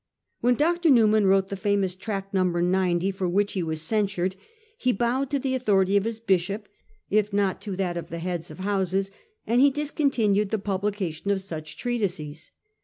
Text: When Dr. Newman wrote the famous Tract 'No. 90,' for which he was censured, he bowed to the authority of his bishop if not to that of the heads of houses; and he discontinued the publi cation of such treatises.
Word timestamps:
When 0.39 0.55
Dr. 0.55 0.89
Newman 0.89 1.27
wrote 1.27 1.49
the 1.49 1.55
famous 1.55 1.93
Tract 1.93 2.33
'No. 2.33 2.43
90,' 2.45 3.11
for 3.11 3.29
which 3.29 3.53
he 3.53 3.61
was 3.61 3.83
censured, 3.83 4.35
he 4.75 4.91
bowed 4.91 5.29
to 5.29 5.37
the 5.37 5.53
authority 5.53 5.95
of 5.95 6.05
his 6.05 6.19
bishop 6.19 6.67
if 7.11 7.31
not 7.31 7.61
to 7.61 7.75
that 7.75 7.97
of 7.97 8.09
the 8.09 8.17
heads 8.17 8.49
of 8.49 8.57
houses; 8.61 9.11
and 9.45 9.61
he 9.61 9.69
discontinued 9.69 10.49
the 10.49 10.57
publi 10.57 10.93
cation 10.95 11.29
of 11.29 11.39
such 11.39 11.77
treatises. 11.77 12.49